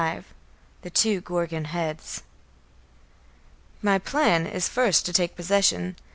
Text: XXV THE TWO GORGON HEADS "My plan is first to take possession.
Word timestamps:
XXV 0.01 0.23
THE 0.81 0.89
TWO 0.89 1.21
GORGON 1.21 1.65
HEADS 1.65 2.23
"My 3.83 3.99
plan 3.99 4.47
is 4.47 4.67
first 4.67 5.05
to 5.05 5.13
take 5.13 5.35
possession. 5.35 5.95